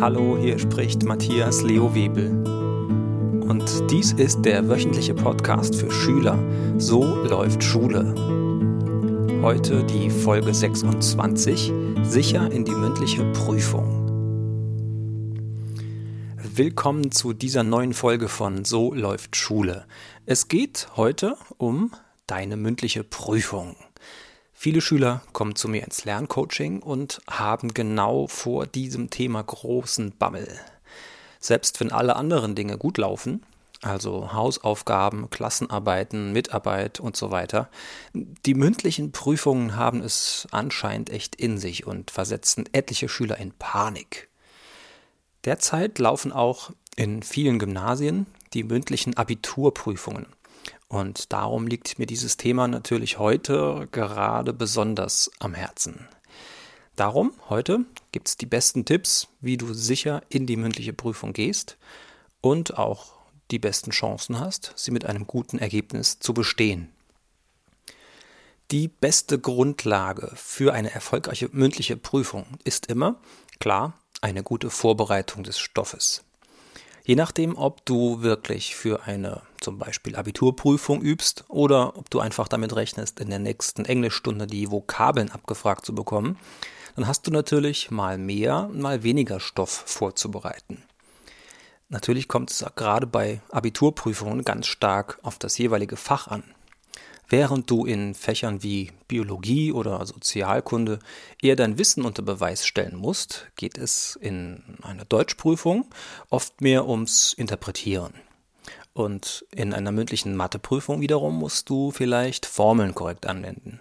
[0.00, 2.30] Hallo, hier spricht Matthias Leo Webel.
[3.48, 6.38] Und dies ist der wöchentliche Podcast für Schüler.
[6.78, 8.14] So läuft Schule.
[9.42, 11.72] Heute die Folge 26,
[12.04, 14.06] sicher in die mündliche Prüfung.
[16.54, 19.84] Willkommen zu dieser neuen Folge von So läuft Schule.
[20.26, 21.90] Es geht heute um
[22.28, 23.74] deine mündliche Prüfung.
[24.60, 30.48] Viele Schüler kommen zu mir ins Lerncoaching und haben genau vor diesem Thema großen Bammel.
[31.38, 33.46] Selbst wenn alle anderen Dinge gut laufen,
[33.82, 37.68] also Hausaufgaben, Klassenarbeiten, Mitarbeit und so weiter,
[38.12, 44.28] die mündlichen Prüfungen haben es anscheinend echt in sich und versetzen etliche Schüler in Panik.
[45.44, 50.26] Derzeit laufen auch in vielen Gymnasien die mündlichen Abiturprüfungen.
[50.88, 56.08] Und darum liegt mir dieses Thema natürlich heute gerade besonders am Herzen.
[56.96, 61.76] Darum, heute gibt es die besten Tipps, wie du sicher in die mündliche Prüfung gehst
[62.40, 63.14] und auch
[63.50, 66.90] die besten Chancen hast, sie mit einem guten Ergebnis zu bestehen.
[68.70, 73.20] Die beste Grundlage für eine erfolgreiche mündliche Prüfung ist immer,
[73.60, 76.24] klar, eine gute Vorbereitung des Stoffes.
[77.08, 82.48] Je nachdem, ob du wirklich für eine zum Beispiel Abiturprüfung übst oder ob du einfach
[82.48, 86.36] damit rechnest, in der nächsten Englischstunde die Vokabeln abgefragt zu bekommen,
[86.96, 90.82] dann hast du natürlich mal mehr, mal weniger Stoff vorzubereiten.
[91.88, 96.44] Natürlich kommt es gerade bei Abiturprüfungen ganz stark auf das jeweilige Fach an.
[97.30, 100.98] Während du in Fächern wie Biologie oder Sozialkunde
[101.42, 105.86] eher dein Wissen unter Beweis stellen musst, geht es in einer Deutschprüfung
[106.30, 108.14] oft mehr ums Interpretieren.
[108.94, 113.78] Und in einer mündlichen Matheprüfung wiederum musst du vielleicht Formeln korrekt anwenden.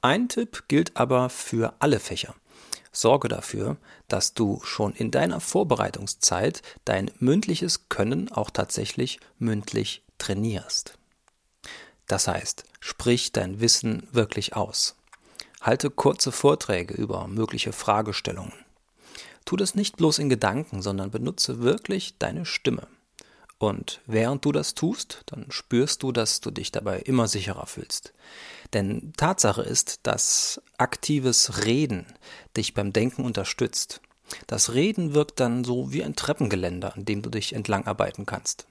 [0.00, 2.34] Ein Tipp gilt aber für alle Fächer.
[2.90, 3.76] Sorge dafür,
[4.08, 10.99] dass du schon in deiner Vorbereitungszeit dein mündliches Können auch tatsächlich mündlich trainierst.
[12.10, 14.96] Das heißt, sprich dein Wissen wirklich aus.
[15.60, 18.52] Halte kurze Vorträge über mögliche Fragestellungen.
[19.44, 22.88] Tu das nicht bloß in Gedanken, sondern benutze wirklich deine Stimme.
[23.58, 28.12] Und während du das tust, dann spürst du, dass du dich dabei immer sicherer fühlst.
[28.72, 32.06] Denn Tatsache ist, dass aktives Reden
[32.56, 34.00] dich beim Denken unterstützt.
[34.48, 38.66] Das Reden wirkt dann so wie ein Treppengeländer, an dem du dich entlang arbeiten kannst.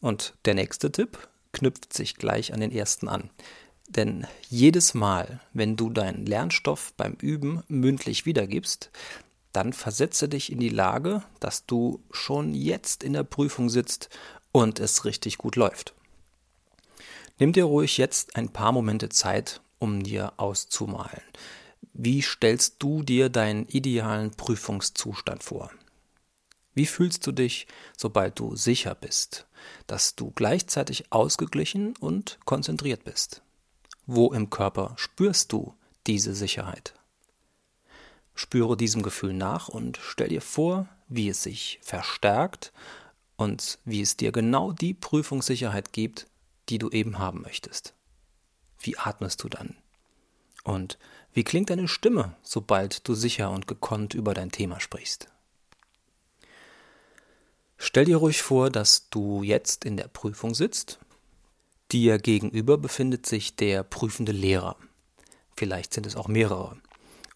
[0.00, 3.30] Und der nächste Tipp, knüpft sich gleich an den ersten an.
[3.88, 8.90] Denn jedes Mal, wenn du deinen Lernstoff beim Üben mündlich wiedergibst,
[9.52, 14.10] dann versetze dich in die Lage, dass du schon jetzt in der Prüfung sitzt
[14.52, 15.94] und es richtig gut läuft.
[17.38, 21.22] Nimm dir ruhig jetzt ein paar Momente Zeit, um dir auszumalen.
[21.94, 25.70] Wie stellst du dir deinen idealen Prüfungszustand vor?
[26.76, 27.66] Wie fühlst du dich,
[27.96, 29.46] sobald du sicher bist,
[29.86, 33.40] dass du gleichzeitig ausgeglichen und konzentriert bist?
[34.04, 35.74] Wo im Körper spürst du
[36.06, 36.92] diese Sicherheit?
[38.34, 42.74] Spüre diesem Gefühl nach und stell dir vor, wie es sich verstärkt
[43.36, 46.26] und wie es dir genau die Prüfungssicherheit gibt,
[46.68, 47.94] die du eben haben möchtest.
[48.78, 49.78] Wie atmest du dann?
[50.62, 50.98] Und
[51.32, 55.28] wie klingt deine Stimme, sobald du sicher und gekonnt über dein Thema sprichst?
[57.78, 60.98] Stell dir ruhig vor, dass du jetzt in der Prüfung sitzt.
[61.92, 64.76] Dir gegenüber befindet sich der prüfende Lehrer.
[65.56, 66.76] Vielleicht sind es auch mehrere.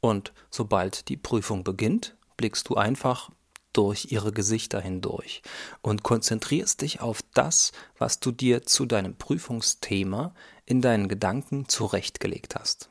[0.00, 3.30] Und sobald die Prüfung beginnt, blickst du einfach
[3.72, 5.42] durch ihre Gesichter hindurch
[5.82, 12.54] und konzentrierst dich auf das, was du dir zu deinem Prüfungsthema in deinen Gedanken zurechtgelegt
[12.54, 12.88] hast.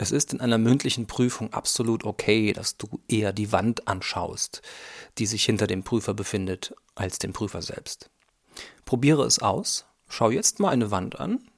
[0.00, 4.62] Es ist in einer mündlichen Prüfung absolut okay, dass du eher die Wand anschaust,
[5.18, 8.08] die sich hinter dem Prüfer befindet, als den Prüfer selbst.
[8.84, 11.50] Probiere es aus, schau jetzt mal eine Wand an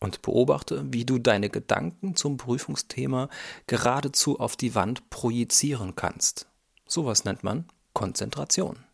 [0.00, 3.28] und beobachte, wie du deine Gedanken zum Prüfungsthema
[3.68, 6.48] geradezu auf die Wand projizieren kannst.
[6.86, 8.84] Sowas nennt man Konzentration.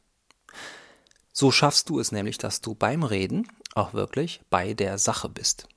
[1.33, 5.69] So schaffst du es nämlich, dass du beim Reden auch wirklich bei der Sache bist.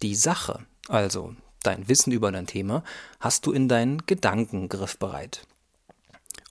[0.00, 2.82] Die Sache, also dein Wissen über dein Thema,
[3.20, 5.46] hast du in deinen Gedanken griffbereit.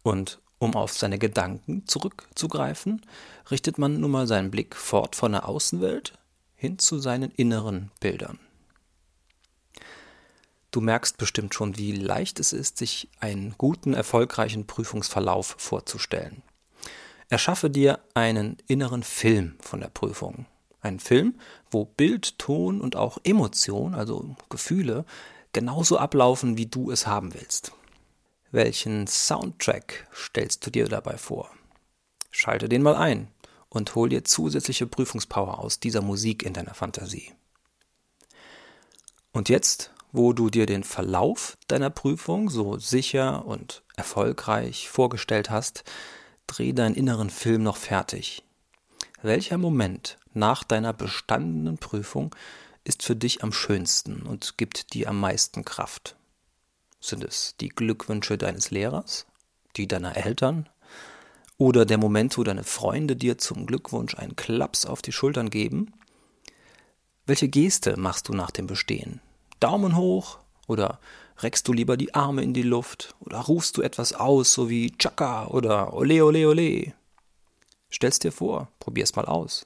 [0.03, 3.01] Und um auf seine Gedanken zurückzugreifen,
[3.49, 6.13] richtet man nun mal seinen Blick fort von der Außenwelt
[6.55, 8.39] hin zu seinen inneren Bildern.
[10.69, 16.43] Du merkst bestimmt schon, wie leicht es ist, sich einen guten, erfolgreichen Prüfungsverlauf vorzustellen.
[17.27, 20.45] Erschaffe dir einen inneren Film von der Prüfung.
[20.81, 21.35] Ein Film,
[21.69, 25.05] wo Bild, Ton und auch Emotion, also Gefühle,
[25.53, 27.71] genauso ablaufen, wie du es haben willst.
[28.51, 31.49] Welchen Soundtrack stellst du dir dabei vor?
[32.31, 33.27] Schalte den mal ein
[33.69, 37.31] und hol dir zusätzliche Prüfungspower aus dieser Musik in deiner Fantasie.
[39.31, 45.85] Und jetzt, wo du dir den Verlauf deiner Prüfung so sicher und erfolgreich vorgestellt hast,
[46.47, 48.43] dreh deinen inneren Film noch fertig.
[49.21, 52.35] Welcher Moment nach deiner bestandenen Prüfung
[52.83, 56.15] ist für dich am schönsten und gibt dir am meisten Kraft?
[56.99, 59.25] Sind es die Glückwünsche deines Lehrers,
[59.75, 60.69] die deiner Eltern
[61.57, 65.93] oder der Moment, wo deine Freunde dir zum Glückwunsch einen Klaps auf die Schultern geben?
[67.25, 69.21] Welche Geste machst du nach dem Bestehen?
[69.59, 70.99] Daumen hoch oder
[71.37, 74.91] reckst du lieber die Arme in die Luft oder rufst du etwas aus, so wie
[74.97, 76.93] Chaka oder Ole Ole Ole?
[77.89, 79.65] Stell's dir vor, probier's mal aus.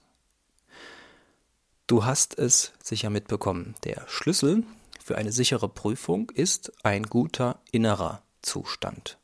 [1.88, 3.76] Du hast es sicher mitbekommen.
[3.84, 4.64] Der Schlüssel
[5.04, 9.20] für eine sichere Prüfung ist ein guter innerer Zustand.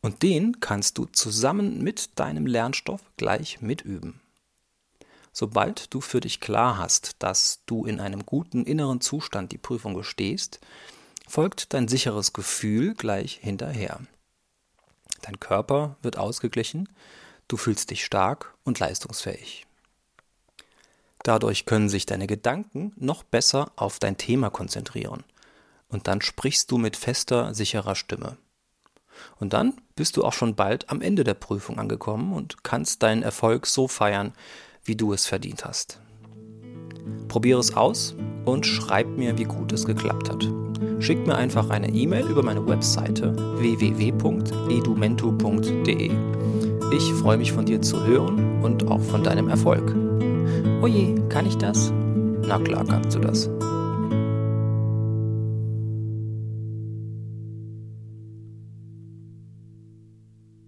[0.00, 4.20] Und den kannst du zusammen mit deinem Lernstoff gleich mitüben.
[5.32, 9.94] Sobald du für dich klar hast, dass du in einem guten inneren Zustand die Prüfung
[9.94, 10.58] bestehst,
[11.28, 14.00] folgt dein sicheres Gefühl gleich hinterher.
[15.22, 16.88] Dein Körper wird ausgeglichen,
[17.46, 19.65] du fühlst dich stark und leistungsfähig.
[21.26, 25.24] Dadurch können sich deine Gedanken noch besser auf dein Thema konzentrieren.
[25.88, 28.36] Und dann sprichst du mit fester, sicherer Stimme.
[29.40, 33.24] Und dann bist du auch schon bald am Ende der Prüfung angekommen und kannst deinen
[33.24, 34.34] Erfolg so feiern,
[34.84, 35.98] wie du es verdient hast.
[37.26, 38.14] Probiere es aus
[38.44, 40.48] und schreib mir, wie gut es geklappt hat.
[41.00, 46.10] Schick mir einfach eine E-Mail über meine Webseite www.edumento.de.
[46.92, 50.05] Ich freue mich von dir zu hören und auch von deinem Erfolg.
[50.82, 51.92] Oje, kann ich das?
[52.46, 53.50] Na klar kannst du das.